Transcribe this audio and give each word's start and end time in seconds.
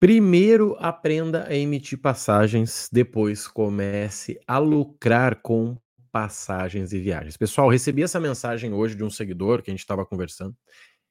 Primeiro 0.00 0.78
aprenda 0.78 1.46
a 1.46 1.54
emitir 1.54 2.00
passagens, 2.00 2.88
depois 2.90 3.46
comece 3.46 4.40
a 4.46 4.56
lucrar 4.56 5.42
com 5.42 5.76
passagens 6.10 6.94
e 6.94 6.98
viagens. 6.98 7.36
Pessoal, 7.36 7.68
recebi 7.68 8.02
essa 8.02 8.18
mensagem 8.18 8.72
hoje 8.72 8.94
de 8.94 9.04
um 9.04 9.10
seguidor 9.10 9.60
que 9.60 9.70
a 9.70 9.74
gente 9.74 9.80
estava 9.80 10.06
conversando. 10.06 10.56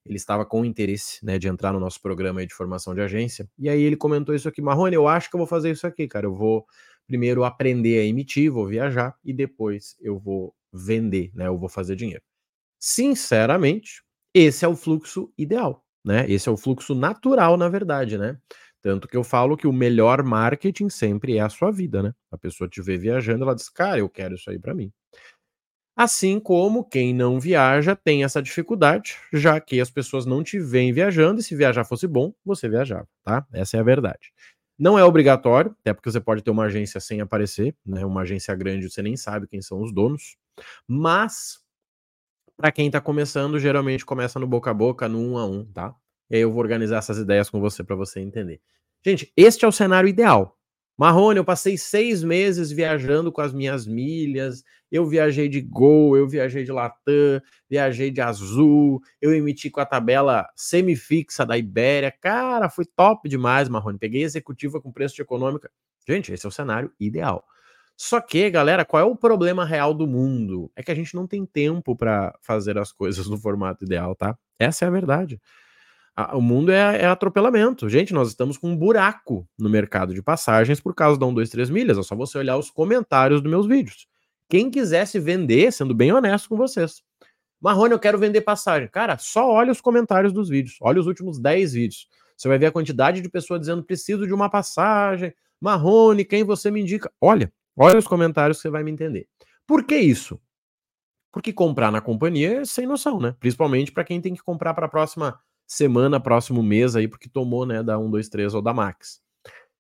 Ele 0.04 0.16
estava 0.18 0.44
com 0.44 0.66
interesse, 0.66 1.24
né, 1.24 1.38
de 1.38 1.48
entrar 1.48 1.72
no 1.72 1.80
nosso 1.80 2.02
programa 2.02 2.44
de 2.44 2.52
formação 2.56 2.96
de 2.96 3.02
agência. 3.02 3.48
E 3.60 3.70
aí 3.70 3.80
ele 3.80 3.96
comentou 3.96 4.34
isso 4.34 4.50
aqui, 4.50 4.60
Marrone, 4.60 4.96
eu 4.96 5.08
acho 5.08 5.30
que 5.30 5.36
eu 5.36 5.40
vou 5.40 5.46
fazer 5.46 5.70
isso 5.70 5.86
aqui, 5.86 6.08
cara. 6.08 6.26
Eu 6.26 6.34
vou 6.34 6.66
primeiro 7.06 7.44
aprender 7.44 8.00
a 8.00 8.06
emitir, 8.06 8.52
vou 8.52 8.66
viajar 8.66 9.16
e 9.24 9.32
depois 9.32 9.96
eu 10.02 10.18
vou 10.18 10.52
vender, 10.74 11.30
né? 11.36 11.46
Eu 11.46 11.60
vou 11.60 11.70
fazer 11.70 11.96
dinheiro. 11.96 12.24
Sinceramente, 12.80 14.02
esse 14.34 14.66
é 14.66 14.68
o 14.68 14.76
fluxo 14.76 15.32
ideal, 15.38 15.86
né? 16.04 16.26
Esse 16.28 16.50
é 16.50 16.52
o 16.52 16.58
fluxo 16.58 16.96
natural, 16.96 17.56
na 17.56 17.70
verdade, 17.70 18.18
né? 18.18 18.36
Tanto 18.82 19.08
que 19.08 19.18
eu 19.18 19.24
falo 19.24 19.58
que 19.58 19.68
o 19.68 19.74
melhor 19.74 20.24
marketing 20.24 20.90
sempre 20.90 21.38
é 21.38 21.42
a 21.42 21.50
sua 21.50 21.72
vida, 21.72 22.02
né? 22.04 22.14
A 22.32 22.38
pessoa 22.38 22.70
te 22.70 22.82
vê 22.82 22.98
viajando, 22.98 23.44
ela 23.44 23.56
diz, 23.56 23.70
cara, 23.70 24.00
eu 24.00 24.10
quero 24.10 24.36
isso 24.36 24.50
aí 24.50 24.60
para 24.60 24.74
mim. 24.74 24.92
Assim 25.96 26.40
como 26.40 26.84
quem 26.86 27.14
não 27.14 27.40
viaja 27.40 27.96
tem 27.96 28.24
essa 28.24 28.42
dificuldade, 28.42 29.18
já 29.34 29.60
que 29.60 29.82
as 29.82 29.90
pessoas 29.92 30.26
não 30.26 30.44
te 30.44 30.58
veem 30.60 30.94
viajando, 30.94 31.42
e 31.42 31.44
se 31.44 31.56
viajar 31.56 31.84
fosse 31.84 32.08
bom, 32.08 32.34
você 32.46 32.70
viajava, 32.70 33.08
tá? 33.24 33.46
Essa 33.54 33.78
é 33.78 33.80
a 33.82 33.84
verdade. 33.84 34.32
Não 34.78 34.98
é 34.98 35.04
obrigatório, 35.04 35.76
até 35.82 35.94
porque 35.94 36.10
você 36.10 36.22
pode 36.22 36.42
ter 36.42 36.52
uma 36.52 36.64
agência 36.66 37.02
sem 37.02 37.20
aparecer, 37.20 37.76
né? 37.86 38.06
Uma 38.06 38.22
agência 38.22 38.56
grande, 38.56 38.90
você 38.90 39.02
nem 39.02 39.18
sabe 39.18 39.46
quem 39.48 39.62
são 39.62 39.82
os 39.82 39.92
donos. 39.94 40.38
Mas, 40.88 41.60
para 42.58 42.72
quem 42.72 42.88
está 42.88 43.02
começando, 43.02 43.60
geralmente 43.60 44.06
começa 44.06 44.40
no 44.40 44.48
boca 44.48 44.72
a 44.72 44.76
boca, 44.76 45.10
no 45.10 45.20
um 45.20 45.38
a 45.38 45.46
um, 45.46 45.66
tá? 45.66 45.96
E 46.30 46.36
aí 46.36 46.42
eu 46.42 46.52
vou 46.52 46.62
organizar 46.62 46.98
essas 46.98 47.18
ideias 47.18 47.50
com 47.50 47.60
você 47.60 47.84
para 47.84 47.96
você 47.96 48.20
entender. 48.20 48.62
Gente, 49.06 49.32
este 49.36 49.66
é 49.66 49.68
o 49.68 49.72
cenário 49.72 50.08
ideal. 50.08 50.56
Marrone, 50.98 51.38
eu 51.38 51.46
passei 51.46 51.78
seis 51.78 52.22
meses 52.22 52.72
viajando 52.72 53.32
com 53.32 53.40
as 53.40 53.54
minhas 53.54 53.88
milhas. 53.88 54.66
Eu 54.92 55.06
viajei 55.06 55.48
de 55.48 55.62
Gol, 55.62 56.18
eu 56.18 56.28
viajei 56.28 56.66
de 56.66 56.74
Latam, 56.74 57.42
viajei 57.70 58.12
de 58.12 58.20
Azul, 58.20 59.00
eu 59.22 59.34
emiti 59.34 59.70
com 59.70 59.80
a 59.80 59.86
tabela 59.86 60.46
semifixa 60.58 61.46
da 61.46 61.58
Ibéria. 61.58 62.12
Cara, 62.12 62.70
foi 62.70 62.84
top 62.84 63.30
demais, 63.30 63.70
Marrone. 63.70 63.98
Peguei 63.98 64.24
executiva 64.24 64.82
com 64.82 64.92
preço 64.92 65.16
de 65.16 65.22
econômica. 65.22 65.72
Gente, 66.06 66.34
esse 66.34 66.46
é 66.46 66.50
o 66.50 66.52
cenário 66.52 66.92
ideal. 67.00 67.46
Só 67.96 68.20
que, 68.20 68.50
galera, 68.50 68.84
qual 68.84 69.02
é 69.02 69.06
o 69.06 69.16
problema 69.16 69.64
real 69.64 69.94
do 69.94 70.06
mundo? 70.06 70.70
É 70.76 70.84
que 70.84 70.92
a 70.92 70.96
gente 70.96 71.16
não 71.16 71.26
tem 71.26 71.46
tempo 71.46 71.96
para 71.96 72.38
fazer 72.42 72.78
as 72.78 72.92
coisas 72.92 73.26
no 73.28 73.38
formato 73.38 73.86
ideal, 73.86 74.16
tá? 74.16 74.38
Essa 74.60 74.84
é 74.84 74.88
a 74.90 74.92
verdade 74.92 75.40
o 76.34 76.42
mundo 76.42 76.72
é, 76.72 77.02
é, 77.02 77.06
atropelamento. 77.06 77.90
Gente, 77.90 78.14
nós 78.14 78.30
estamos 78.30 78.58
com 78.58 78.70
um 78.70 78.76
buraco 78.76 79.48
no 79.58 79.70
mercado 79.70 80.14
de 80.14 80.22
passagens 80.22 80.80
por 80.80 80.94
causa 80.94 81.20
da 81.20 81.26
1, 81.26 81.34
2, 81.34 81.50
3 81.50 81.70
milhas. 81.70 81.98
É 81.98 82.04
só 82.04 82.16
você 82.16 82.38
olhar 82.38 82.58
os 82.58 82.70
comentários 82.70 83.42
dos 83.42 83.50
meus 83.50 83.68
vídeos. 83.68 84.08
Quem 84.50 84.70
quisesse 84.70 85.20
vender, 85.20 85.72
sendo 85.72 85.94
bem 85.94 86.12
honesto 86.12 86.50
com 86.50 86.58
vocês. 86.58 87.04
Marrone, 87.62 87.94
eu 87.94 88.00
quero 88.00 88.18
vender 88.18 88.42
passagem. 88.42 88.88
Cara, 88.88 89.18
só 89.18 89.50
olha 89.50 89.72
os 89.72 89.82
comentários 89.82 90.34
dos 90.34 90.50
vídeos. 90.50 90.78
Olha 90.82 91.00
os 91.00 91.08
últimos 91.08 91.40
10 91.40 91.74
vídeos. 91.74 92.08
Você 92.36 92.48
vai 92.48 92.58
ver 92.58 92.68
a 92.68 92.72
quantidade 92.72 93.22
de 93.22 93.30
pessoas 93.30 93.60
dizendo 93.60 93.84
preciso 93.84 94.26
de 94.26 94.34
uma 94.34 94.50
passagem. 94.50 95.34
Marrone, 95.60 96.24
quem 96.24 96.44
você 96.44 96.72
me 96.72 96.82
indica? 96.82 97.12
Olha, 97.20 97.52
olha 97.78 98.00
os 98.00 98.08
comentários 98.08 98.58
que 98.58 98.62
você 98.64 98.70
vai 98.70 98.84
me 98.84 98.92
entender. 98.92 99.28
Por 99.68 99.84
que 99.84 99.98
isso? 99.98 100.40
Porque 101.32 101.54
comprar 101.54 101.92
na 101.92 102.02
companhia 102.02 102.62
é 102.62 102.66
sem 102.66 102.88
noção, 102.88 103.20
né? 103.20 103.36
Principalmente 103.40 103.92
para 103.92 104.04
quem 104.04 104.20
tem 104.22 104.34
que 104.34 104.42
comprar 104.42 104.74
para 104.74 104.88
a 104.88 104.90
próxima 104.90 105.40
semana, 105.70 106.20
próximo 106.20 106.64
mês 106.64 106.96
aí, 106.96 107.08
porque 107.08 107.30
tomou, 107.30 107.64
né, 107.64 107.84
da 107.84 107.98
1, 107.98 108.10
2, 108.10 108.28
3 108.28 108.54
ou 108.56 108.62
da 108.62 108.74
Max. 108.74 109.22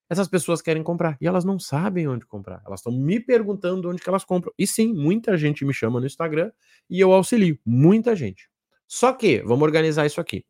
Essas 0.07 0.27
pessoas 0.27 0.61
querem 0.61 0.83
comprar 0.83 1.17
e 1.19 1.27
elas 1.27 1.43
não 1.43 1.59
sabem 1.59 2.07
onde 2.07 2.25
comprar. 2.25 2.61
Elas 2.65 2.79
estão 2.79 2.93
me 2.93 3.19
perguntando 3.19 3.89
onde 3.89 4.01
que 4.01 4.09
elas 4.09 4.23
compram. 4.23 4.53
E 4.57 4.65
sim, 4.65 4.93
muita 4.93 5.35
gente 5.35 5.65
me 5.65 5.73
chama 5.73 5.99
no 5.99 6.05
Instagram 6.05 6.51
e 6.89 6.99
eu 6.99 7.11
auxilio. 7.11 7.59
Muita 7.65 8.15
gente. 8.15 8.49
Só 8.87 9.13
que, 9.13 9.41
vamos 9.41 9.63
organizar 9.63 10.05
isso 10.05 10.21
aqui. 10.21 10.45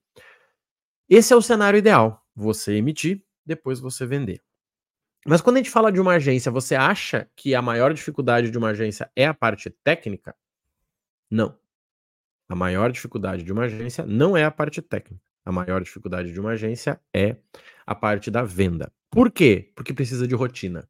Esse 1.09 1.33
é 1.33 1.35
o 1.35 1.41
cenário 1.41 1.77
ideal. 1.77 2.21
Você 2.35 2.75
emitir, 2.75 3.23
depois 3.45 3.79
você 3.79 4.05
vender. 4.05 4.41
Mas 5.25 5.41
quando 5.41 5.57
a 5.57 5.59
gente 5.59 5.69
fala 5.69 5.91
de 5.91 5.99
uma 5.99 6.13
agência, 6.13 6.51
você 6.51 6.75
acha 6.75 7.29
que 7.35 7.53
a 7.53 7.61
maior 7.61 7.93
dificuldade 7.93 8.49
de 8.49 8.57
uma 8.57 8.69
agência 8.69 9.11
é 9.15 9.25
a 9.25 9.33
parte 9.33 9.69
técnica? 9.83 10.35
Não. 11.29 11.57
A 12.47 12.55
maior 12.55 12.91
dificuldade 12.91 13.43
de 13.43 13.51
uma 13.51 13.63
agência 13.63 14.05
não 14.05 14.37
é 14.37 14.45
a 14.45 14.51
parte 14.51 14.81
técnica. 14.81 15.28
A 15.45 15.51
maior 15.51 15.81
dificuldade 15.81 16.31
de 16.31 16.39
uma 16.39 16.51
agência 16.51 16.99
é 17.13 17.35
a 17.85 17.95
parte 17.95 18.29
da 18.29 18.43
venda. 18.43 18.91
Por 19.09 19.31
quê? 19.31 19.71
Porque 19.75 19.93
precisa 19.93 20.27
de 20.27 20.35
rotina. 20.35 20.87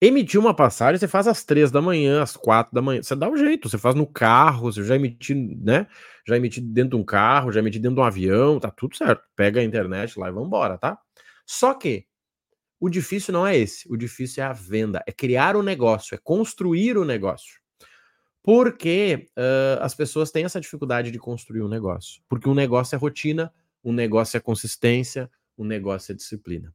Emitir 0.00 0.38
uma 0.38 0.52
passagem, 0.52 0.98
você 0.98 1.08
faz 1.08 1.26
às 1.26 1.44
três 1.44 1.70
da 1.70 1.80
manhã, 1.80 2.22
às 2.22 2.36
quatro 2.36 2.74
da 2.74 2.82
manhã. 2.82 3.02
Você 3.02 3.16
dá 3.16 3.28
um 3.28 3.36
jeito, 3.36 3.70
você 3.70 3.78
faz 3.78 3.94
no 3.94 4.06
carro, 4.06 4.70
você 4.70 4.84
já 4.84 4.96
emitir, 4.96 5.34
né? 5.34 5.86
Já 6.26 6.36
emitir 6.36 6.62
dentro 6.62 6.90
de 6.90 7.02
um 7.02 7.04
carro, 7.04 7.50
já 7.52 7.60
emitir 7.60 7.80
dentro 7.80 7.94
de 7.94 8.00
um 8.02 8.04
avião, 8.04 8.60
tá 8.60 8.70
tudo 8.70 8.96
certo. 8.96 9.22
Pega 9.34 9.60
a 9.60 9.64
internet 9.64 10.18
lá 10.18 10.28
e 10.28 10.32
vambora, 10.32 10.76
tá? 10.76 10.98
Só 11.46 11.72
que 11.72 12.06
o 12.78 12.90
difícil 12.90 13.32
não 13.32 13.46
é 13.46 13.56
esse. 13.56 13.90
O 13.90 13.96
difícil 13.96 14.42
é 14.42 14.46
a 14.46 14.52
venda, 14.52 15.02
é 15.06 15.12
criar 15.12 15.56
o 15.56 15.60
um 15.60 15.62
negócio, 15.62 16.14
é 16.14 16.18
construir 16.22 16.98
o 16.98 17.02
um 17.02 17.04
negócio. 17.06 17.63
Porque 18.44 19.26
uh, 19.30 19.80
as 19.80 19.94
pessoas 19.94 20.30
têm 20.30 20.44
essa 20.44 20.60
dificuldade 20.60 21.10
de 21.10 21.18
construir 21.18 21.62
um 21.62 21.68
negócio. 21.68 22.20
Porque 22.28 22.46
um 22.46 22.54
negócio 22.54 22.94
é 22.94 22.98
rotina, 22.98 23.50
um 23.82 23.90
negócio 23.90 24.36
é 24.36 24.40
consistência, 24.40 25.30
um 25.56 25.64
negócio 25.64 26.12
é 26.12 26.14
disciplina. 26.14 26.70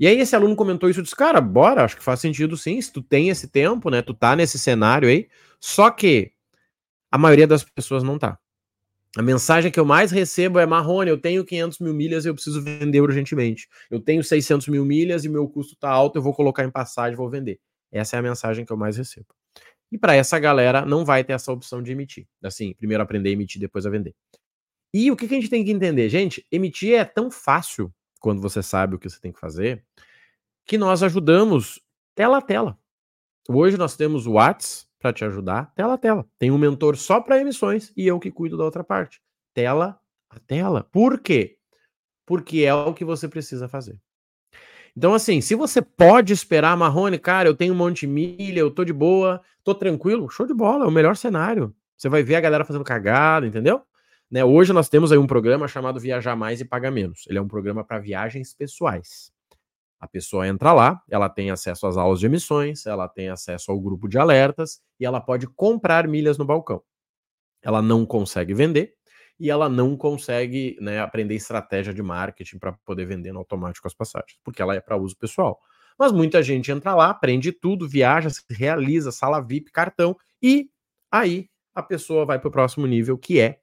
E 0.00 0.06
aí 0.06 0.18
esse 0.18 0.34
aluno 0.34 0.56
comentou 0.56 0.88
isso 0.88 1.00
e 1.00 1.02
disse, 1.02 1.14
cara, 1.14 1.38
bora, 1.38 1.84
acho 1.84 1.98
que 1.98 2.02
faz 2.02 2.20
sentido 2.20 2.56
sim, 2.56 2.80
se 2.80 2.90
tu 2.90 3.02
tem 3.02 3.28
esse 3.28 3.48
tempo, 3.48 3.90
né, 3.90 4.00
tu 4.00 4.14
tá 4.14 4.34
nesse 4.34 4.58
cenário 4.58 5.06
aí, 5.06 5.28
só 5.60 5.90
que 5.90 6.32
a 7.10 7.18
maioria 7.18 7.46
das 7.46 7.62
pessoas 7.62 8.02
não 8.02 8.18
tá. 8.18 8.38
A 9.18 9.22
mensagem 9.22 9.70
que 9.70 9.80
eu 9.80 9.84
mais 9.84 10.10
recebo 10.10 10.58
é, 10.58 10.64
Marrone, 10.64 11.10
eu 11.10 11.20
tenho 11.20 11.44
500 11.44 11.78
mil 11.80 11.92
milhas 11.92 12.24
e 12.24 12.28
eu 12.28 12.34
preciso 12.34 12.62
vender 12.62 13.02
urgentemente. 13.02 13.68
Eu 13.90 14.00
tenho 14.00 14.24
600 14.24 14.68
mil 14.68 14.84
milhas 14.84 15.26
e 15.26 15.28
meu 15.28 15.46
custo 15.46 15.76
tá 15.76 15.90
alto, 15.90 16.16
eu 16.16 16.22
vou 16.22 16.32
colocar 16.32 16.64
em 16.64 16.70
passagem, 16.70 17.16
vou 17.16 17.28
vender. 17.28 17.60
Essa 17.92 18.16
é 18.16 18.18
a 18.18 18.22
mensagem 18.22 18.64
que 18.64 18.72
eu 18.72 18.76
mais 18.76 18.96
recebo. 18.96 19.26
E 19.90 19.98
para 19.98 20.14
essa 20.14 20.38
galera 20.38 20.84
não 20.84 21.04
vai 21.04 21.22
ter 21.22 21.32
essa 21.32 21.52
opção 21.52 21.82
de 21.82 21.92
emitir. 21.92 22.26
Assim, 22.42 22.74
primeiro 22.74 23.02
aprender 23.02 23.30
a 23.30 23.32
emitir, 23.32 23.60
depois 23.60 23.86
a 23.86 23.90
vender. 23.90 24.14
E 24.92 25.10
o 25.10 25.16
que, 25.16 25.28
que 25.28 25.34
a 25.34 25.40
gente 25.40 25.50
tem 25.50 25.64
que 25.64 25.70
entender? 25.70 26.08
Gente, 26.08 26.46
emitir 26.50 26.94
é 26.94 27.04
tão 27.04 27.30
fácil 27.30 27.92
quando 28.20 28.40
você 28.40 28.62
sabe 28.62 28.94
o 28.94 28.98
que 28.98 29.08
você 29.08 29.20
tem 29.20 29.32
que 29.32 29.38
fazer, 29.38 29.84
que 30.64 30.78
nós 30.78 31.02
ajudamos 31.02 31.80
tela 32.14 32.38
a 32.38 32.42
tela. 32.42 32.78
Hoje 33.48 33.76
nós 33.76 33.96
temos 33.96 34.26
o 34.26 34.32
Whats 34.32 34.88
para 34.98 35.12
te 35.12 35.24
ajudar, 35.24 35.72
tela 35.74 35.94
a 35.94 35.98
tela. 35.98 36.26
Tem 36.38 36.50
um 36.50 36.58
mentor 36.58 36.96
só 36.96 37.20
para 37.20 37.40
emissões 37.40 37.92
e 37.96 38.06
eu 38.06 38.18
que 38.18 38.30
cuido 38.30 38.56
da 38.56 38.64
outra 38.64 38.82
parte. 38.82 39.22
Tela 39.54 40.00
a 40.28 40.40
tela. 40.40 40.82
Por 40.82 41.20
quê? 41.20 41.58
Porque 42.26 42.60
é 42.60 42.74
o 42.74 42.92
que 42.92 43.04
você 43.04 43.28
precisa 43.28 43.68
fazer. 43.68 44.00
Então, 44.96 45.12
assim, 45.12 45.42
se 45.42 45.54
você 45.54 45.82
pode 45.82 46.32
esperar 46.32 46.74
Marrone, 46.74 47.18
cara, 47.18 47.48
eu 47.48 47.54
tenho 47.54 47.74
um 47.74 47.76
monte 47.76 48.00
de 48.00 48.06
milha, 48.06 48.60
eu 48.60 48.70
tô 48.70 48.82
de 48.82 48.94
boa, 48.94 49.42
tô 49.62 49.74
tranquilo, 49.74 50.30
show 50.30 50.46
de 50.46 50.54
bola, 50.54 50.86
é 50.86 50.88
o 50.88 50.90
melhor 50.90 51.16
cenário. 51.16 51.74
Você 51.98 52.08
vai 52.08 52.22
ver 52.22 52.36
a 52.36 52.40
galera 52.40 52.64
fazendo 52.64 52.84
cagada, 52.84 53.46
entendeu? 53.46 53.82
Né, 54.30 54.42
hoje 54.42 54.72
nós 54.72 54.88
temos 54.88 55.12
aí 55.12 55.18
um 55.18 55.26
programa 55.26 55.68
chamado 55.68 56.00
Viajar 56.00 56.34
Mais 56.34 56.60
e 56.62 56.64
Pagar 56.64 56.90
Menos. 56.90 57.24
Ele 57.28 57.38
é 57.38 57.42
um 57.42 57.46
programa 57.46 57.84
para 57.84 57.98
viagens 57.98 58.54
pessoais. 58.54 59.30
A 60.00 60.08
pessoa 60.08 60.48
entra 60.48 60.72
lá, 60.72 61.00
ela 61.10 61.28
tem 61.28 61.50
acesso 61.50 61.86
às 61.86 61.96
aulas 61.96 62.18
de 62.18 62.26
emissões, 62.26 62.86
ela 62.86 63.06
tem 63.06 63.28
acesso 63.28 63.70
ao 63.70 63.80
grupo 63.80 64.08
de 64.08 64.18
alertas 64.18 64.80
e 64.98 65.04
ela 65.04 65.20
pode 65.20 65.46
comprar 65.46 66.08
milhas 66.08 66.38
no 66.38 66.44
balcão. 66.44 66.82
Ela 67.62 67.82
não 67.82 68.06
consegue 68.06 68.54
vender, 68.54 68.94
e 69.38 69.50
ela 69.50 69.68
não 69.68 69.96
consegue 69.96 70.76
né, 70.80 71.00
aprender 71.00 71.34
estratégia 71.34 71.92
de 71.92 72.02
marketing 72.02 72.58
para 72.58 72.72
poder 72.84 73.06
vender 73.06 73.32
no 73.32 73.38
automático 73.38 73.86
as 73.86 73.94
passagens, 73.94 74.38
porque 74.42 74.62
ela 74.62 74.74
é 74.74 74.80
para 74.80 74.96
uso 74.96 75.16
pessoal. 75.16 75.60
Mas 75.98 76.12
muita 76.12 76.42
gente 76.42 76.70
entra 76.70 76.94
lá, 76.94 77.10
aprende 77.10 77.52
tudo, 77.52 77.88
viaja, 77.88 78.28
se 78.30 78.42
realiza, 78.50 79.10
sala 79.10 79.40
VIP, 79.40 79.70
cartão, 79.70 80.16
e 80.42 80.68
aí 81.10 81.48
a 81.74 81.82
pessoa 81.82 82.24
vai 82.24 82.38
para 82.38 82.48
o 82.48 82.52
próximo 82.52 82.86
nível, 82.86 83.18
que 83.18 83.40
é 83.40 83.58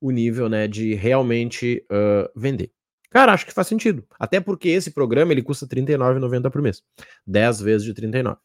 o 0.00 0.10
nível 0.10 0.48
né, 0.48 0.66
de 0.66 0.94
realmente 0.94 1.84
uh, 1.90 2.30
vender. 2.38 2.72
Cara, 3.10 3.32
acho 3.32 3.46
que 3.46 3.52
faz 3.52 3.66
sentido. 3.66 4.06
Até 4.18 4.38
porque 4.38 4.68
esse 4.68 4.90
programa 4.90 5.32
ele 5.32 5.42
custa 5.42 5.66
R$ 5.66 5.82
39,90 5.82 6.50
por 6.50 6.60
mês. 6.60 6.82
10 7.26 7.60
vezes 7.60 7.84
de 7.84 7.94
39. 7.94 8.38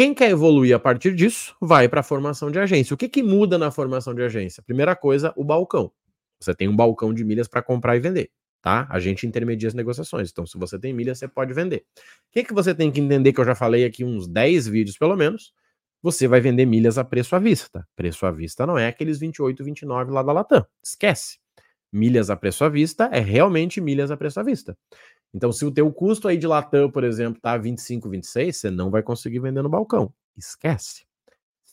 Quem 0.00 0.14
quer 0.14 0.30
evoluir 0.30 0.74
a 0.74 0.78
partir 0.78 1.14
disso, 1.14 1.54
vai 1.60 1.86
para 1.86 2.00
a 2.00 2.02
formação 2.02 2.50
de 2.50 2.58
agência. 2.58 2.94
O 2.94 2.96
que, 2.96 3.06
que 3.06 3.22
muda 3.22 3.58
na 3.58 3.70
formação 3.70 4.14
de 4.14 4.22
agência? 4.22 4.62
Primeira 4.62 4.96
coisa, 4.96 5.30
o 5.36 5.44
balcão. 5.44 5.92
Você 6.40 6.54
tem 6.54 6.66
um 6.68 6.74
balcão 6.74 7.12
de 7.12 7.22
milhas 7.22 7.46
para 7.46 7.60
comprar 7.60 7.96
e 7.96 8.00
vender, 8.00 8.30
tá? 8.62 8.86
A 8.88 8.98
gente 8.98 9.26
intermedia 9.26 9.68
as 9.68 9.74
negociações. 9.74 10.30
Então, 10.30 10.46
se 10.46 10.56
você 10.56 10.78
tem 10.78 10.94
milhas, 10.94 11.18
você 11.18 11.28
pode 11.28 11.52
vender. 11.52 11.84
O 11.98 12.32
que, 12.32 12.44
que 12.44 12.54
você 12.54 12.74
tem 12.74 12.90
que 12.90 12.98
entender, 12.98 13.34
que 13.34 13.40
eu 13.42 13.44
já 13.44 13.54
falei 13.54 13.84
aqui 13.84 14.02
uns 14.02 14.26
10 14.26 14.68
vídeos 14.68 14.96
pelo 14.96 15.14
menos, 15.14 15.52
você 16.02 16.26
vai 16.26 16.40
vender 16.40 16.64
milhas 16.64 16.96
a 16.96 17.04
preço 17.04 17.36
à 17.36 17.38
vista. 17.38 17.86
Preço 17.94 18.24
à 18.24 18.30
vista 18.30 18.66
não 18.66 18.78
é 18.78 18.86
aqueles 18.86 19.18
28, 19.18 19.62
29 19.62 20.12
lá 20.12 20.22
da 20.22 20.32
Latam. 20.32 20.64
Esquece. 20.82 21.38
Milhas 21.92 22.30
a 22.30 22.36
preço 22.36 22.64
à 22.64 22.70
vista 22.70 23.10
é 23.12 23.20
realmente 23.20 23.82
milhas 23.82 24.10
a 24.10 24.16
preço 24.16 24.40
à 24.40 24.42
vista. 24.42 24.74
Então, 25.32 25.52
se 25.52 25.64
o 25.64 25.70
teu 25.70 25.92
custo 25.92 26.28
aí 26.28 26.36
de 26.36 26.46
Latam, 26.46 26.90
por 26.90 27.04
exemplo, 27.04 27.40
tá 27.40 27.56
25, 27.56 28.08
26, 28.08 28.56
você 28.56 28.70
não 28.70 28.90
vai 28.90 29.02
conseguir 29.02 29.38
vender 29.40 29.62
no 29.62 29.68
balcão. 29.68 30.12
Esquece. 30.36 31.04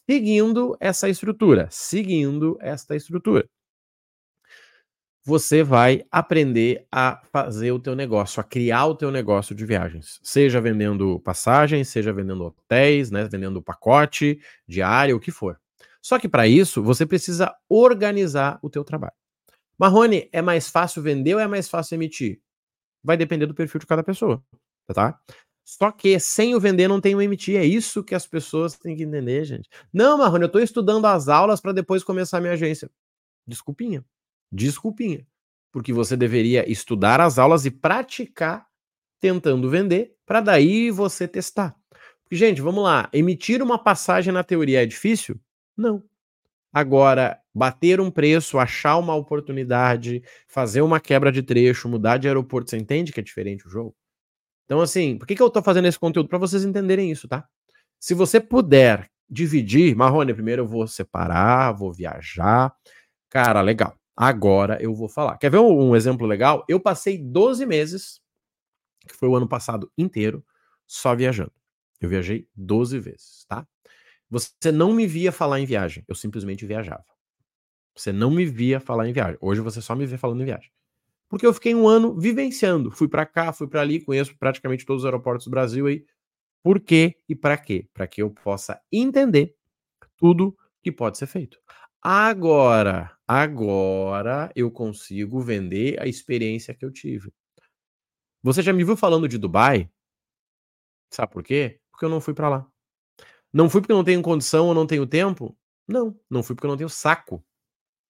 Seguindo 0.10 0.78
essa 0.80 1.10
estrutura, 1.10 1.68
seguindo 1.72 2.58
esta 2.62 2.96
estrutura, 2.96 3.48
você 5.28 5.62
vai 5.62 6.06
aprender 6.10 6.88
a 6.90 7.22
fazer 7.34 7.74
o 7.74 7.80
teu 7.80 7.94
negócio, 7.94 8.40
a 8.40 8.44
criar 8.46 8.86
o 8.86 8.96
teu 8.96 9.12
negócio 9.12 9.54
de 9.54 9.66
viagens, 9.66 10.22
seja 10.24 10.62
vendendo 10.62 11.20
passagens, 11.20 11.90
seja 11.90 12.14
vendendo 12.14 12.46
hotéis, 12.46 13.12
né, 13.12 13.28
vendendo 13.30 13.62
pacote 13.62 14.40
diário, 14.66 15.18
o 15.18 15.20
que 15.20 15.30
for. 15.30 15.60
Só 16.02 16.18
que 16.18 16.30
para 16.30 16.48
isso, 16.48 16.82
você 16.82 17.06
precisa 17.06 17.54
organizar 17.68 18.58
o 18.62 18.70
teu 18.70 18.86
trabalho. 18.86 19.12
Marrone, 19.78 20.30
é 20.32 20.42
mais 20.42 20.70
fácil 20.70 21.02
vender 21.04 21.36
ou 21.36 21.42
é 21.42 21.48
mais 21.48 21.68
fácil 21.68 21.96
emitir? 21.96 22.40
Vai 23.04 23.18
depender 23.18 23.46
do 23.46 23.54
perfil 23.54 23.80
de 23.80 23.86
cada 23.86 24.04
pessoa, 24.04 24.44
tá? 24.94 25.20
Só 25.68 25.92
que 25.92 26.18
sem 26.18 26.56
o 26.56 26.60
vender 26.62 26.88
não 26.88 27.02
tem 27.02 27.14
o 27.14 27.22
emitir. 27.22 27.58
É 27.58 27.66
isso 27.66 28.02
que 28.02 28.16
as 28.16 28.26
pessoas 28.26 28.78
têm 28.78 28.96
que 28.96 29.04
entender, 29.04 29.44
gente. 29.44 29.68
Não, 29.92 30.18
Marrone, 30.18 30.44
eu 30.44 30.48
estou 30.48 30.62
estudando 30.62 31.06
as 31.06 31.28
aulas 31.28 31.60
para 31.60 31.74
depois 31.74 32.06
começar 32.06 32.38
a 32.38 32.42
minha 32.42 32.54
agência. 32.54 32.90
Desculpinha. 33.46 34.06
Desculpinha. 34.50 35.28
Porque 35.72 35.92
você 35.92 36.16
deveria 36.16 36.70
estudar 36.72 37.20
as 37.20 37.38
aulas 37.38 37.66
e 37.66 37.72
praticar 37.72 38.66
tentando 39.20 39.70
vender 39.70 40.16
para 40.26 40.40
daí 40.40 40.90
você 40.90 41.28
testar. 41.28 41.76
Porque, 42.24 42.38
gente, 42.38 42.62
vamos 42.62 42.84
lá. 42.84 43.10
Emitir 43.12 43.62
uma 43.62 43.78
passagem 43.78 44.32
na 44.32 44.46
teoria 44.46 44.84
é 44.84 44.86
difícil? 44.86 45.38
Não. 45.76 46.02
Agora, 46.78 47.42
bater 47.56 48.00
um 48.00 48.12
preço, 48.12 48.60
achar 48.60 48.98
uma 48.98 49.16
oportunidade, 49.16 50.22
fazer 50.48 50.82
uma 50.84 51.00
quebra 51.00 51.32
de 51.32 51.42
trecho, 51.42 51.90
mudar 51.90 52.18
de 52.18 52.28
aeroporto, 52.28 52.70
você 52.70 52.78
entende 52.78 53.12
que 53.12 53.20
é 53.20 53.24
diferente 53.24 53.66
o 53.66 53.70
jogo? 53.70 53.96
Então, 54.64 54.80
assim, 54.80 55.18
por 55.18 55.26
que, 55.26 55.36
que 55.36 55.42
eu 55.42 55.50
tô 55.50 55.60
fazendo 55.64 55.88
esse 55.88 55.98
conteúdo? 55.98 56.30
Para 56.30 56.38
vocês 56.38 56.64
entenderem 56.64 57.10
isso, 57.10 57.28
tá? 57.28 57.48
Se 58.00 58.14
você 58.14 58.40
puder 58.40 59.10
dividir, 59.28 59.96
Marrone, 59.96 60.36
primeiro 60.36 60.62
eu 60.62 60.68
vou 60.68 60.88
separar, 60.88 61.72
vou 61.72 61.92
viajar. 61.92 62.72
Cara, 63.28 63.60
legal. 63.62 63.98
Agora 64.16 64.78
eu 64.80 64.94
vou 64.94 65.10
falar. 65.10 65.36
Quer 65.40 65.50
ver 65.50 65.58
um, 65.58 65.90
um 65.90 65.96
exemplo 65.96 66.28
legal? 66.28 66.64
Eu 66.70 66.80
passei 66.80 67.18
12 67.18 67.66
meses, 67.66 68.22
que 69.08 69.16
foi 69.16 69.28
o 69.28 69.36
ano 69.36 69.50
passado 69.50 69.92
inteiro, 69.98 70.46
só 70.86 71.16
viajando. 71.16 71.54
Eu 72.00 72.08
viajei 72.08 72.48
12 72.56 73.00
vezes, 73.00 73.46
tá? 73.48 73.66
Você 74.30 74.72
não 74.72 74.94
me 74.94 75.08
via 75.08 75.32
falar 75.32 75.60
em 75.60 75.66
viagem, 75.66 76.04
eu 76.08 76.16
simplesmente 76.16 76.66
viajava. 76.66 77.06
Você 77.96 78.12
não 78.12 78.32
me 78.32 78.46
via 78.46 78.80
falar 78.80 79.08
em 79.08 79.14
viagem. 79.14 79.38
Hoje 79.42 79.62
você 79.62 79.82
só 79.82 79.96
me 79.96 80.06
vê 80.06 80.18
falando 80.18 80.42
em 80.42 80.46
viagem 80.46 80.72
porque 81.30 81.46
eu 81.46 81.54
fiquei 81.54 81.76
um 81.76 81.88
ano 81.88 82.16
vivenciando. 82.20 82.92
Fui 82.92 83.08
para 83.08 83.26
cá, 83.26 83.52
fui 83.52 83.68
para 83.68 83.82
ali, 83.82 84.00
conheço 84.04 84.36
praticamente 84.38 84.86
todos 84.86 85.04
os 85.04 85.06
aeroportos 85.06 85.46
do 85.46 85.52
Brasil 85.52 85.88
aí. 85.88 86.06
Por 86.64 86.80
quê 86.80 87.18
e 87.30 87.36
para 87.36 87.58
quê? 87.58 87.88
Para 87.94 88.08
que 88.08 88.22
eu 88.22 88.32
possa 88.32 88.82
entender 88.92 89.56
tudo 90.18 90.58
que 90.84 90.92
pode 90.92 91.18
ser 91.18 91.28
feito. 91.28 91.60
Agora, 92.02 93.12
agora 93.28 94.52
eu 94.56 94.72
consigo 94.72 95.42
vender 95.42 96.02
a 96.02 96.08
experiência 96.08 96.74
que 96.74 96.86
eu 96.86 96.92
tive. 96.92 97.32
Você 98.42 98.62
já 98.64 98.74
me 98.74 98.84
viu 98.84 98.98
falando 98.98 99.28
de 99.28 99.38
Dubai? 99.38 99.90
Sabe 101.12 101.32
por 101.34 101.44
quê? 101.44 101.80
Porque 101.92 102.06
eu 102.06 102.10
não 102.10 102.22
fui 102.22 102.34
para 102.34 102.50
lá. 102.50 102.68
Não 103.58 103.72
fui 103.72 103.82
porque 103.82 103.94
não 103.94 104.04
tenho 104.04 104.22
condição 104.22 104.68
ou 104.68 104.76
não 104.76 104.86
tenho 104.86 105.08
tempo? 105.08 105.58
Não, 105.88 106.16
não 106.30 106.44
fui 106.44 106.56
porque 106.56 106.68
eu 106.68 106.70
não 106.70 106.78
tenho 106.78 106.90
saco. 106.90 107.44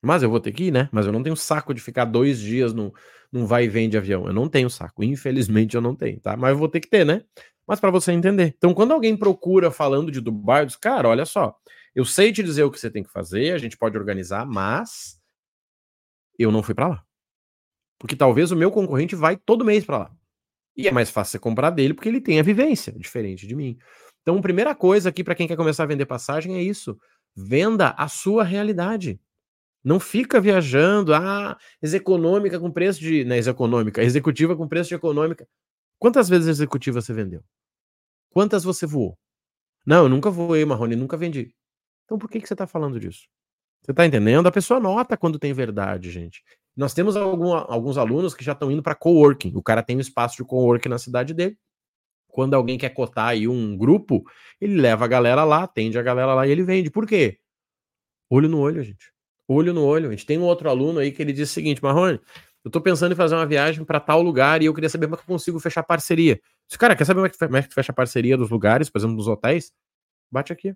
Mas 0.03 0.21
eu 0.21 0.29
vou 0.29 0.41
ter 0.41 0.51
que 0.51 0.65
ir, 0.65 0.71
né? 0.71 0.89
Mas 0.91 1.05
eu 1.05 1.13
não 1.13 1.23
tenho 1.23 1.37
saco 1.37 1.73
de 1.73 1.79
ficar 1.79 2.03
dois 2.03 2.37
dias 2.37 2.73
no, 2.73 2.93
num 3.31 3.45
vai 3.45 3.63
e 3.63 3.69
vem 3.69 3.87
de 3.87 3.97
avião. 3.97 4.27
Eu 4.27 4.33
não 4.33 4.49
tenho 4.49 4.69
saco. 4.69 5.05
Infelizmente 5.05 5.73
eu 5.73 5.79
não 5.79 5.95
tenho, 5.95 6.19
tá? 6.19 6.35
Mas 6.35 6.49
eu 6.49 6.57
vou 6.57 6.67
ter 6.67 6.81
que 6.81 6.89
ter, 6.89 7.05
né? 7.05 7.23
Mas 7.65 7.79
para 7.79 7.89
você 7.89 8.11
entender. 8.11 8.55
Então, 8.57 8.73
quando 8.73 8.91
alguém 8.91 9.15
procura 9.15 9.71
falando 9.71 10.11
de 10.11 10.19
Dubai, 10.19 10.63
eu 10.63 10.65
digo, 10.65 10.81
cara, 10.81 11.07
olha 11.07 11.25
só. 11.25 11.55
Eu 11.95 12.03
sei 12.03 12.33
te 12.33 12.43
dizer 12.43 12.65
o 12.65 12.71
que 12.71 12.77
você 12.77 12.91
tem 12.91 13.01
que 13.01 13.09
fazer, 13.09 13.53
a 13.53 13.57
gente 13.57 13.77
pode 13.77 13.97
organizar, 13.97 14.45
mas 14.45 15.17
eu 16.37 16.51
não 16.51 16.61
fui 16.61 16.75
para 16.75 16.89
lá. 16.89 17.03
Porque 17.97 18.17
talvez 18.17 18.51
o 18.51 18.55
meu 18.57 18.69
concorrente 18.69 19.15
vai 19.15 19.37
todo 19.37 19.63
mês 19.63 19.85
para 19.85 19.97
lá. 19.97 20.11
E 20.75 20.89
é 20.89 20.91
mais 20.91 21.09
fácil 21.09 21.31
você 21.31 21.39
comprar 21.39 21.69
dele 21.69 21.93
porque 21.93 22.09
ele 22.09 22.19
tem 22.19 22.37
a 22.37 22.43
vivência, 22.43 22.91
diferente 22.91 23.47
de 23.47 23.55
mim. 23.55 23.77
Então, 24.27 24.41
primeira 24.41 24.75
coisa 24.75 25.07
aqui 25.07 25.23
para 25.23 25.33
quem 25.33 25.47
quer 25.47 25.55
começar 25.55 25.83
a 25.83 25.85
vender 25.85 26.05
passagem 26.05 26.57
é 26.57 26.61
isso. 26.61 26.99
Venda 27.33 27.91
a 27.97 28.09
sua 28.09 28.43
realidade. 28.43 29.21
Não 29.81 30.01
fica 30.01 30.41
viajando, 30.41 31.13
ah, 31.13 31.57
econômica 31.81 32.59
com 32.59 32.69
preço 32.69 32.99
de. 32.99 33.23
Não, 33.23 33.37
né, 33.37 33.39
econômica, 33.39 34.03
executiva 34.03 34.53
com 34.53 34.67
preço 34.67 34.89
de 34.89 34.95
econômica. 34.95 35.47
Quantas 35.97 36.27
vezes 36.27 36.49
executiva 36.49 36.99
você 36.99 37.13
vendeu? 37.13 37.41
Quantas 38.29 38.65
você 38.65 38.85
voou? 38.85 39.17
Não, 39.85 40.03
eu 40.03 40.09
nunca 40.09 40.29
voei, 40.29 40.65
Marrone, 40.65 40.97
nunca 40.97 41.15
vendi. 41.15 41.55
Então 42.03 42.19
por 42.19 42.29
que, 42.29 42.41
que 42.41 42.47
você 42.49 42.53
está 42.53 42.67
falando 42.67 42.99
disso? 42.99 43.29
Você 43.81 43.91
está 43.91 44.05
entendendo? 44.05 44.47
A 44.47 44.51
pessoa 44.51 44.77
nota 44.77 45.15
quando 45.15 45.39
tem 45.39 45.53
verdade, 45.53 46.11
gente. 46.11 46.43
Nós 46.75 46.93
temos 46.93 47.15
algum, 47.15 47.53
alguns 47.53 47.97
alunos 47.97 48.33
que 48.33 48.43
já 48.43 48.51
estão 48.51 48.69
indo 48.69 48.83
para 48.83 48.93
coworking. 48.93 49.53
O 49.55 49.63
cara 49.63 49.81
tem 49.81 49.95
um 49.95 50.01
espaço 50.01 50.35
de 50.35 50.43
coworking 50.43 50.89
na 50.89 50.99
cidade 50.99 51.33
dele. 51.33 51.57
Quando 52.37 52.53
alguém 52.53 52.77
quer 52.77 52.89
cotar 52.89 53.29
aí 53.29 53.47
um 53.47 53.75
grupo, 53.75 54.23
ele 54.61 54.79
leva 54.79 55.05
a 55.05 55.07
galera 55.07 55.43
lá, 55.43 55.63
atende 55.63 55.97
a 55.97 56.03
galera 56.03 56.35
lá 56.35 56.45
e 56.45 56.51
ele 56.51 56.63
vende. 56.63 56.91
Por 56.91 57.07
quê? 57.07 57.39
Olho 58.29 58.47
no 58.47 58.59
olho, 58.59 58.83
gente 58.83 59.17
olho 59.47 59.73
no 59.73 59.83
olho. 59.83 60.09
A 60.09 60.11
gente 60.11 60.25
tem 60.25 60.37
um 60.37 60.43
outro 60.43 60.69
aluno 60.69 60.99
aí 60.99 61.11
que 61.11 61.21
ele 61.21 61.33
diz 61.33 61.49
o 61.49 61.53
seguinte: 61.53 61.81
Marrone, 61.81 62.19
eu 62.63 62.69
tô 62.69 62.81
pensando 62.81 63.13
em 63.13 63.15
fazer 63.15 63.35
uma 63.35 63.45
viagem 63.45 63.83
para 63.85 63.99
tal 63.99 64.21
lugar 64.21 64.61
e 64.61 64.65
eu 64.65 64.73
queria 64.73 64.89
saber 64.89 65.07
como 65.07 65.15
é 65.15 65.17
que 65.17 65.23
eu 65.23 65.27
consigo 65.27 65.59
fechar 65.59 65.83
parceria. 65.83 66.39
Esse 66.69 66.77
cara 66.77 66.95
quer 66.95 67.05
saber 67.05 67.31
como 67.37 67.57
é 67.57 67.63
que 67.63 67.73
fecha 67.73 67.93
parceria 67.93 68.37
dos 68.37 68.49
lugares, 68.49 68.89
por 68.89 68.99
exemplo, 68.99 69.15
dos 69.15 69.27
hotéis? 69.27 69.71
Bate 70.31 70.51
aqui. 70.51 70.75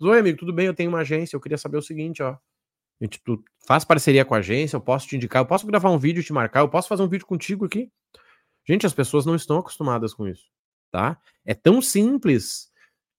Oi, 0.00 0.18
amigo, 0.18 0.38
tudo 0.38 0.52
bem? 0.52 0.66
Eu 0.66 0.74
tenho 0.74 0.90
uma 0.90 1.00
agência. 1.00 1.36
Eu 1.36 1.40
queria 1.40 1.56
saber 1.56 1.78
o 1.78 1.82
seguinte, 1.82 2.22
ó. 2.22 2.36
Gente, 3.00 3.20
tu 3.24 3.42
faz 3.66 3.84
parceria 3.84 4.24
com 4.24 4.34
a 4.34 4.38
agência, 4.38 4.76
eu 4.76 4.80
posso 4.80 5.08
te 5.08 5.16
indicar, 5.16 5.42
eu 5.42 5.46
posso 5.46 5.66
gravar 5.66 5.90
um 5.90 5.98
vídeo 5.98 6.20
e 6.20 6.24
te 6.24 6.32
marcar, 6.32 6.60
eu 6.60 6.68
posso 6.68 6.88
fazer 6.88 7.02
um 7.02 7.08
vídeo 7.08 7.26
contigo 7.26 7.64
aqui. 7.64 7.90
Gente, 8.68 8.86
as 8.86 8.94
pessoas 8.94 9.26
não 9.26 9.34
estão 9.34 9.58
acostumadas 9.58 10.14
com 10.14 10.28
isso, 10.28 10.44
tá? 10.92 11.18
É 11.44 11.54
tão 11.54 11.82
simples 11.82 12.70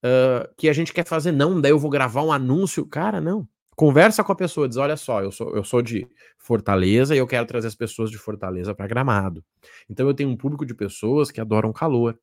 uh, 0.05 0.47
que 0.55 0.69
a 0.69 0.73
gente 0.73 0.93
quer 0.93 1.05
fazer, 1.05 1.31
não, 1.33 1.59
daí 1.59 1.71
eu 1.71 1.79
vou 1.79 1.89
gravar 1.89 2.21
um 2.23 2.31
anúncio. 2.31 2.85
Cara, 2.85 3.19
não. 3.19 3.45
Conversa 3.75 4.23
com 4.23 4.31
a 4.31 4.35
pessoa, 4.35 4.69
diz: 4.69 4.77
olha 4.77 4.95
só, 4.95 5.21
eu 5.21 5.31
sou, 5.31 5.55
eu 5.55 5.63
sou 5.63 5.81
de 5.81 6.07
Fortaleza 6.37 7.15
e 7.15 7.17
eu 7.17 7.25
quero 7.25 7.47
trazer 7.47 7.67
as 7.67 7.75
pessoas 7.75 8.11
de 8.11 8.17
Fortaleza 8.17 8.73
para 8.75 8.87
Gramado. 8.87 9.43
Então 9.89 10.07
eu 10.07 10.13
tenho 10.13 10.29
um 10.29 10.37
público 10.37 10.65
de 10.65 10.75
pessoas 10.75 11.31
que 11.31 11.41
adoram 11.41 11.73
calor. 11.73 12.17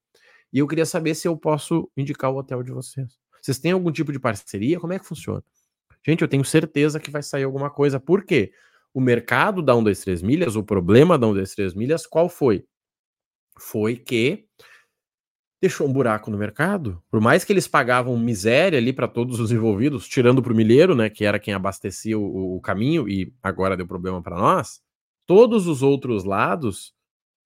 E 0.52 0.60
eu 0.60 0.66
queria 0.66 0.86
saber 0.86 1.14
se 1.14 1.26
eu 1.26 1.36
posso 1.36 1.90
indicar 1.96 2.30
o 2.30 2.36
hotel 2.36 2.62
de 2.62 2.70
vocês. 2.70 3.18
Vocês 3.42 3.58
têm 3.58 3.72
algum 3.72 3.90
tipo 3.90 4.12
de 4.12 4.18
parceria? 4.18 4.78
Como 4.78 4.92
é 4.92 4.98
que 4.98 5.06
funciona? 5.06 5.42
Gente, 6.06 6.22
eu 6.22 6.28
tenho 6.28 6.44
certeza 6.44 7.00
que 7.00 7.10
vai 7.10 7.22
sair 7.22 7.44
alguma 7.44 7.70
coisa. 7.70 7.98
Por 7.98 8.24
quê? 8.24 8.52
O 8.92 9.00
mercado 9.00 9.62
da 9.62 9.74
1, 9.74 9.84
2, 9.84 10.00
3 10.00 10.22
milhas, 10.22 10.56
o 10.56 10.62
problema 10.62 11.18
da 11.18 11.26
1, 11.26 11.34
2, 11.34 11.54
3 11.54 11.74
milhas, 11.74 12.06
qual 12.06 12.28
foi? 12.28 12.64
Foi 13.58 13.96
que 13.96 14.46
deixou 15.60 15.86
um 15.86 15.92
buraco 15.92 16.30
no 16.30 16.38
mercado. 16.38 17.02
Por 17.10 17.20
mais 17.20 17.44
que 17.44 17.52
eles 17.52 17.68
pagavam 17.68 18.16
miséria 18.18 18.78
ali 18.78 18.92
para 18.92 19.06
todos 19.06 19.38
os 19.40 19.52
envolvidos, 19.52 20.08
tirando 20.08 20.42
para 20.42 20.52
o 20.52 20.56
milheiro, 20.56 20.94
né, 20.94 21.10
que 21.10 21.24
era 21.24 21.38
quem 21.38 21.52
abastecia 21.52 22.18
o, 22.18 22.56
o 22.56 22.60
caminho 22.60 23.08
e 23.08 23.32
agora 23.42 23.76
deu 23.76 23.86
problema 23.86 24.22
para 24.22 24.36
nós, 24.38 24.80
todos 25.26 25.66
os 25.66 25.82
outros 25.82 26.24
lados 26.24 26.94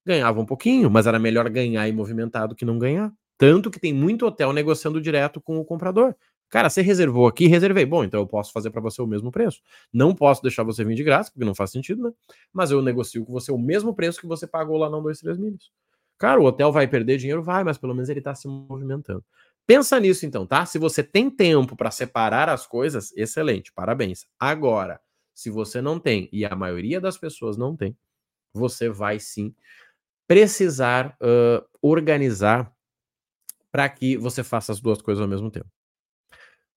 ganhavam 0.06 0.42
um 0.42 0.46
pouquinho, 0.46 0.90
mas 0.90 1.06
era 1.06 1.18
melhor 1.18 1.48
ganhar 1.48 1.88
e 1.88 1.92
movimentar 1.92 2.46
do 2.46 2.54
que 2.54 2.64
não 2.64 2.78
ganhar. 2.78 3.12
Tanto 3.36 3.70
que 3.70 3.80
tem 3.80 3.92
muito 3.92 4.26
hotel 4.26 4.52
negociando 4.52 5.00
direto 5.00 5.40
com 5.40 5.58
o 5.58 5.64
comprador. 5.64 6.14
Cara, 6.48 6.70
você 6.70 6.82
reservou 6.82 7.26
aqui, 7.26 7.48
reservei. 7.48 7.84
Bom, 7.84 8.04
então 8.04 8.20
eu 8.20 8.26
posso 8.28 8.52
fazer 8.52 8.70
para 8.70 8.80
você 8.80 9.02
o 9.02 9.06
mesmo 9.08 9.32
preço. 9.32 9.60
Não 9.92 10.14
posso 10.14 10.40
deixar 10.40 10.62
você 10.62 10.84
vir 10.84 10.94
de 10.94 11.02
graça, 11.02 11.32
porque 11.32 11.44
não 11.44 11.54
faz 11.54 11.70
sentido, 11.70 12.02
né? 12.04 12.12
Mas 12.52 12.70
eu 12.70 12.80
negocio 12.80 13.24
com 13.24 13.32
você 13.32 13.50
o 13.50 13.58
mesmo 13.58 13.92
preço 13.92 14.20
que 14.20 14.26
você 14.26 14.46
pagou 14.46 14.76
lá 14.76 14.88
não 14.88 15.02
2, 15.02 15.18
3 15.18 15.36
milhas. 15.36 15.70
Cara, 16.18 16.40
o 16.40 16.44
hotel 16.44 16.70
vai 16.72 16.86
perder 16.86 17.18
dinheiro? 17.18 17.42
Vai, 17.42 17.64
mas 17.64 17.78
pelo 17.78 17.94
menos 17.94 18.08
ele 18.08 18.20
está 18.20 18.34
se 18.34 18.46
movimentando. 18.46 19.24
Pensa 19.66 19.98
nisso 19.98 20.26
então, 20.26 20.46
tá? 20.46 20.66
Se 20.66 20.78
você 20.78 21.02
tem 21.02 21.30
tempo 21.30 21.76
para 21.76 21.90
separar 21.90 22.48
as 22.48 22.66
coisas, 22.66 23.12
excelente, 23.16 23.72
parabéns. 23.72 24.26
Agora, 24.38 25.00
se 25.34 25.50
você 25.50 25.80
não 25.80 25.98
tem, 25.98 26.28
e 26.32 26.44
a 26.44 26.54
maioria 26.54 27.00
das 27.00 27.16
pessoas 27.16 27.56
não 27.56 27.76
tem, 27.76 27.96
você 28.52 28.88
vai 28.88 29.18
sim 29.18 29.54
precisar 30.26 31.16
uh, 31.20 31.66
organizar 31.82 32.72
para 33.70 33.88
que 33.88 34.16
você 34.16 34.44
faça 34.44 34.72
as 34.72 34.80
duas 34.80 35.02
coisas 35.02 35.20
ao 35.20 35.28
mesmo 35.28 35.50
tempo. 35.50 35.68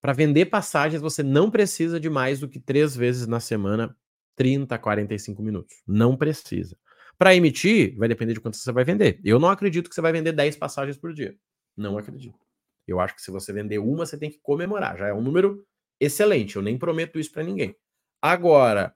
Para 0.02 0.14
vender 0.14 0.46
passagens, 0.48 1.02
você 1.02 1.22
não 1.22 1.52
precisa 1.52 2.00
de 2.00 2.10
mais 2.10 2.40
do 2.40 2.48
que 2.48 2.60
três 2.60 2.96
vezes 2.96 3.28
na 3.28 3.40
semana, 3.40 3.96
30, 4.36 4.78
45 4.78 5.42
minutos. 5.42 5.76
Não 5.86 6.16
precisa. 6.16 6.78
Para 7.18 7.36
emitir, 7.36 7.96
vai 7.98 8.08
depender 8.08 8.34
de 8.34 8.40
quanto 8.42 8.58
você 8.58 8.72
vai 8.72 8.84
vender. 8.84 9.20
Eu 9.24 9.40
não 9.40 9.50
acredito 9.50 9.90
que 9.90 9.96
você 9.96 10.02
vai 10.02 10.12
vender 10.12 10.32
10 10.34 10.56
passagens 10.58 10.98
por 10.98 11.14
dia. 11.14 11.36
Não 11.76 11.98
acredito. 11.98 12.38
Eu 12.88 13.00
acho 13.00 13.16
que 13.16 13.22
se 13.22 13.32
você 13.32 13.52
vender 13.54 13.80
uma, 13.80 14.06
você 14.06 14.18
tem 14.18 14.30
que 14.30 14.40
comemorar. 14.42 14.98
Já 14.98 15.08
é 15.08 15.14
um 15.14 15.22
número 15.22 15.66
excelente. 16.00 16.56
Eu 16.56 16.62
nem 16.62 16.78
prometo 16.78 17.20
isso 17.20 17.32
para 17.32 17.44
ninguém. 17.44 17.76
Agora, 18.22 18.94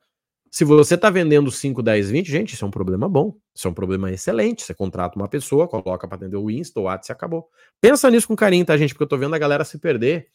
Se 0.53 0.65
você 0.65 0.95
está 0.95 1.09
vendendo 1.09 1.49
5, 1.49 1.81
10, 1.81 2.11
20, 2.11 2.29
gente, 2.29 2.53
isso 2.55 2.65
é 2.65 2.67
um 2.67 2.71
problema 2.71 3.07
bom. 3.07 3.37
Isso 3.55 3.67
é 3.69 3.71
um 3.71 3.73
problema 3.73 4.11
excelente. 4.11 4.63
Você 4.63 4.73
contrata 4.73 5.17
uma 5.17 5.29
pessoa, 5.29 5.65
coloca 5.67 6.05
para 6.07 6.17
atender 6.17 6.35
o 6.35 6.51
Insta, 6.51 6.79
o 6.79 6.83
WhatsApp 6.83 7.17
acabou. 7.17 7.47
Pensa 7.79 8.09
nisso 8.11 8.27
com 8.27 8.35
carinho, 8.35 8.65
tá, 8.65 8.75
gente? 8.77 8.93
Porque 8.93 9.03
eu 9.03 9.07
tô 9.07 9.17
vendo 9.17 9.33
a 9.33 9.39
galera 9.39 9.63
se 9.63 9.79
perder. 9.79 10.27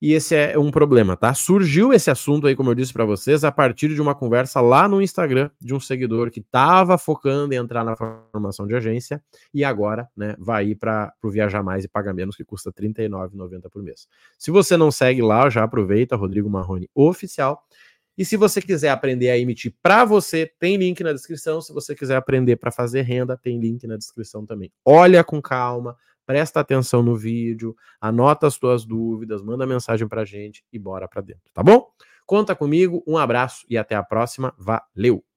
E 0.00 0.12
esse 0.12 0.34
é 0.34 0.58
um 0.58 0.70
problema, 0.70 1.16
tá? 1.16 1.32
Surgiu 1.32 1.90
esse 1.92 2.10
assunto 2.10 2.46
aí, 2.46 2.54
como 2.54 2.70
eu 2.70 2.74
disse 2.74 2.92
para 2.92 3.06
vocês, 3.06 3.44
a 3.44 3.50
partir 3.50 3.88
de 3.94 4.00
uma 4.00 4.14
conversa 4.14 4.60
lá 4.60 4.86
no 4.86 5.00
Instagram 5.00 5.50
de 5.58 5.74
um 5.74 5.80
seguidor 5.80 6.30
que 6.30 6.40
estava 6.40 6.98
focando 6.98 7.54
em 7.54 7.56
entrar 7.56 7.82
na 7.82 7.96
formação 7.96 8.66
de 8.66 8.74
agência 8.74 9.22
e 9.54 9.64
agora, 9.64 10.06
né, 10.14 10.36
vai 10.38 10.68
ir 10.68 10.74
para 10.74 11.14
o 11.22 11.30
Viajar 11.30 11.62
Mais 11.62 11.84
e 11.84 11.88
Paga 11.88 12.12
Menos, 12.12 12.36
que 12.36 12.44
custa 12.44 12.70
R$ 12.76 12.88
39,90 12.88 13.70
por 13.70 13.82
mês. 13.82 14.06
Se 14.38 14.50
você 14.50 14.76
não 14.76 14.90
segue 14.90 15.22
lá, 15.22 15.48
já 15.48 15.64
aproveita, 15.64 16.14
Rodrigo 16.14 16.50
Marrone 16.50 16.90
Oficial. 16.94 17.62
E 18.18 18.24
se 18.24 18.36
você 18.36 18.60
quiser 18.62 18.90
aprender 18.90 19.30
a 19.30 19.38
emitir 19.38 19.74
para 19.82 20.04
você, 20.04 20.50
tem 20.58 20.76
link 20.76 21.02
na 21.02 21.12
descrição. 21.12 21.60
Se 21.60 21.72
você 21.72 21.94
quiser 21.94 22.16
aprender 22.16 22.56
para 22.56 22.70
fazer 22.70 23.02
renda, 23.02 23.36
tem 23.36 23.58
link 23.60 23.86
na 23.86 23.96
descrição 23.96 24.44
também. 24.46 24.72
Olha 24.84 25.22
com 25.22 25.40
calma, 25.40 25.96
presta 26.26 26.60
atenção 26.60 27.02
no 27.02 27.16
vídeo, 27.16 27.74
anota 28.00 28.48
as 28.48 28.54
suas 28.54 28.84
dúvidas, 28.84 29.42
manda 29.42 29.64
mensagem 29.66 30.08
para 30.08 30.24
gente 30.24 30.64
e 30.72 30.78
bora 30.78 31.08
para 31.08 31.22
dentro, 31.22 31.50
tá 31.54 31.62
bom? 31.62 31.88
Conta 32.26 32.56
comigo, 32.56 33.04
um 33.06 33.16
abraço 33.16 33.64
e 33.70 33.78
até 33.78 33.94
a 33.94 34.02
próxima. 34.02 34.52
Valeu! 34.58 35.35